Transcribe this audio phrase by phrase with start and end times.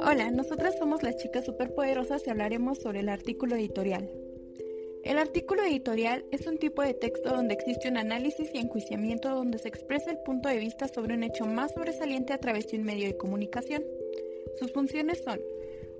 [0.00, 4.10] Hola, nosotras somos las chicas superpoderosas y hablaremos sobre el artículo editorial.
[5.04, 9.58] El artículo editorial es un tipo de texto donde existe un análisis y enjuiciamiento donde
[9.58, 12.84] se expresa el punto de vista sobre un hecho más sobresaliente a través de un
[12.84, 13.84] medio de comunicación.
[14.58, 15.40] Sus funciones son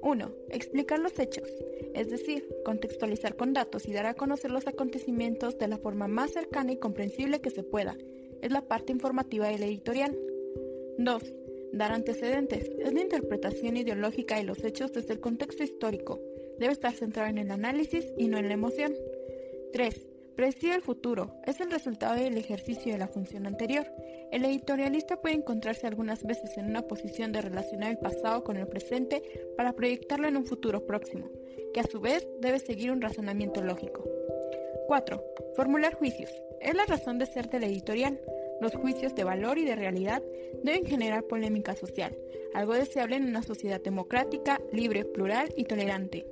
[0.03, 0.31] 1.
[0.51, 1.49] Explicar los hechos,
[1.95, 6.33] es decir, contextualizar con datos y dar a conocer los acontecimientos de la forma más
[6.33, 7.97] cercana y comprensible que se pueda.
[8.43, 10.17] Es la parte informativa del editorial.
[10.99, 11.23] 2
[11.73, 16.21] Dar antecedentes es la interpretación ideológica de los hechos desde el contexto histórico.
[16.59, 18.95] Debe estar centrado en el análisis y no en la emoción.
[19.73, 20.07] 3.
[20.37, 23.87] Predecir el futuro es el resultado del ejercicio de la función anterior.
[24.33, 28.69] El editorialista puede encontrarse algunas veces en una posición de relacionar el pasado con el
[28.69, 29.23] presente
[29.57, 31.31] para proyectarlo en un futuro próximo,
[31.75, 34.05] que a su vez debe seguir un razonamiento lógico.
[34.87, 35.25] 4.
[35.57, 36.31] Formular juicios.
[36.61, 38.21] Es la razón de ser del editorial.
[38.61, 40.23] Los juicios de valor y de realidad
[40.63, 42.17] deben generar polémica social,
[42.55, 46.27] algo deseable en una sociedad democrática, libre, plural y tolerante.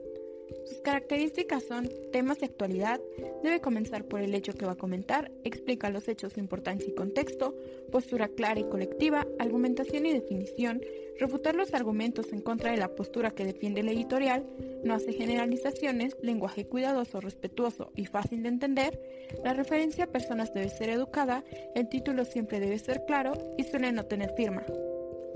[0.64, 3.00] Sus características son temas de actualidad,
[3.42, 6.94] debe comenzar por el hecho que va a comentar, explica los hechos, su importancia y
[6.94, 7.55] contexto,
[7.91, 10.80] postura clara y colectiva, argumentación y definición,
[11.18, 14.46] refutar los argumentos en contra de la postura que defiende el editorial,
[14.84, 19.00] no hace generalizaciones, lenguaje cuidadoso, respetuoso y fácil de entender,
[19.42, 23.92] la referencia a personas debe ser educada, el título siempre debe ser claro y suele
[23.92, 24.64] no tener firma.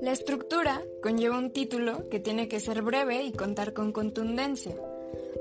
[0.01, 4.77] La estructura conlleva un título que tiene que ser breve y contar con contundencia.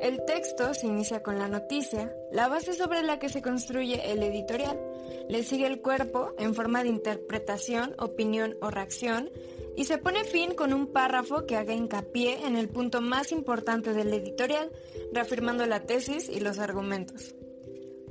[0.01, 4.23] El texto se inicia con la noticia, la base sobre la que se construye el
[4.23, 4.79] editorial.
[5.29, 9.29] Le sigue el cuerpo en forma de interpretación, opinión o reacción
[9.77, 13.93] y se pone fin con un párrafo que haga hincapié en el punto más importante
[13.93, 14.71] del editorial,
[15.13, 17.35] reafirmando la tesis y los argumentos.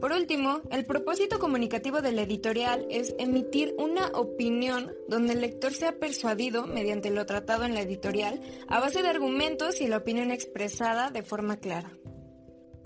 [0.00, 5.98] Por último, el propósito comunicativo del editorial es emitir una opinión donde el lector sea
[5.98, 11.10] persuadido mediante lo tratado en la editorial a base de argumentos y la opinión expresada
[11.10, 11.96] de forma clara.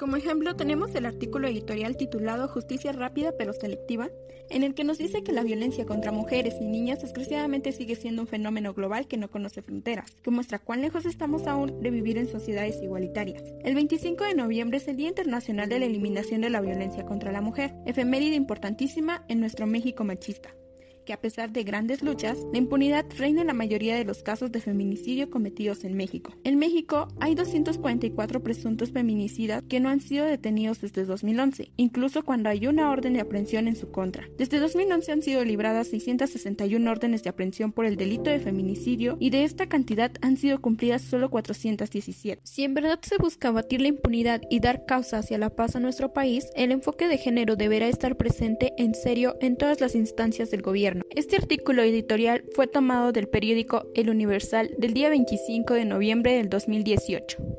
[0.00, 4.09] Como ejemplo tenemos el artículo editorial titulado Justicia rápida pero selectiva,
[4.49, 8.22] en el que nos dice que la violencia contra mujeres y niñas desgraciadamente sigue siendo
[8.22, 12.16] un fenómeno global que no conoce fronteras, que muestra cuán lejos estamos aún de vivir
[12.16, 13.43] en sociedades igualitarias.
[13.62, 17.31] El 25 de noviembre es el Día Internacional de la Eliminación de la Violencia contra
[17.31, 20.55] la Mujer, efeméride importantísima en nuestro México machista
[21.05, 24.53] que a pesar de grandes luchas, la impunidad reina en la mayoría de los casos
[24.53, 26.34] de feminicidio cometidos en México.
[26.44, 32.49] En México hay 244 presuntos feminicidas que no han sido detenidos desde 2011, incluso cuando
[32.49, 34.28] hay una orden de aprehensión en su contra.
[34.39, 39.31] Desde 2011 han sido libradas 661 órdenes de aprehensión por el delito de feminicidio y
[39.31, 42.43] de esta cantidad han sido cumplidas solo 417.
[42.44, 45.81] Si en verdad se busca abatir la impunidad y dar causa hacia la paz a
[45.81, 50.50] nuestro país, el enfoque de género deberá estar presente en serio en todas las instancias
[50.50, 50.62] del
[51.11, 56.49] este artículo editorial fue tomado del periódico El Universal del día 25 de noviembre del
[56.49, 57.50] 2018.